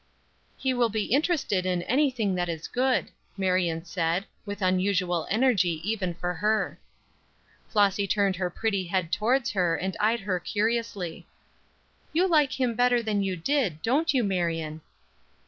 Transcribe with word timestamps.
"He 0.57 0.73
will 0.73 0.89
be 0.89 1.13
interested 1.13 1.63
in 1.63 1.83
anything 1.83 2.33
that 2.33 2.49
is 2.49 2.67
good," 2.67 3.11
Marion 3.37 3.85
said, 3.85 4.25
with 4.47 4.59
unusual 4.59 5.27
energy 5.29 5.73
even 5.87 6.15
for 6.15 6.33
her. 6.33 6.79
Flossy 7.69 8.07
turned 8.07 8.35
her 8.37 8.49
pretty 8.49 8.85
head 8.85 9.11
towards 9.11 9.51
her, 9.51 9.75
and 9.75 9.95
eyed 9.99 10.21
her 10.21 10.39
curiously. 10.39 11.27
"You 12.13 12.27
like 12.27 12.59
him 12.59 12.73
better 12.73 13.03
than 13.03 13.21
you 13.21 13.35
did; 13.37 13.83
don't 13.83 14.11
you, 14.11 14.23
Marion?" 14.23 14.81